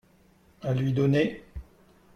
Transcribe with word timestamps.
à 0.63 0.73
lui 0.73 0.93
donner. 0.93 1.43